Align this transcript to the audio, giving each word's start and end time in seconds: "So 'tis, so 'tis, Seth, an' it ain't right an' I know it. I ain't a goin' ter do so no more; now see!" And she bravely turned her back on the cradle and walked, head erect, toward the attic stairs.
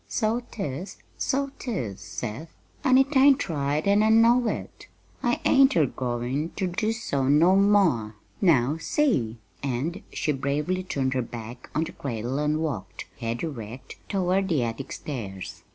"So 0.07 0.41
'tis, 0.49 0.97
so 1.15 1.51
'tis, 1.59 1.99
Seth, 2.01 2.55
an' 2.83 2.97
it 2.97 3.15
ain't 3.15 3.47
right 3.49 3.85
an' 3.85 4.01
I 4.01 4.09
know 4.09 4.47
it. 4.47 4.87
I 5.21 5.39
ain't 5.45 5.75
a 5.75 5.85
goin' 5.85 6.49
ter 6.55 6.65
do 6.65 6.91
so 6.91 7.27
no 7.27 7.55
more; 7.55 8.15
now 8.41 8.77
see!" 8.79 9.37
And 9.61 10.01
she 10.11 10.31
bravely 10.31 10.81
turned 10.81 11.13
her 11.13 11.21
back 11.21 11.69
on 11.75 11.83
the 11.83 11.91
cradle 11.91 12.39
and 12.39 12.61
walked, 12.63 13.05
head 13.19 13.43
erect, 13.43 13.97
toward 14.09 14.49
the 14.49 14.63
attic 14.63 14.91
stairs. 14.91 15.61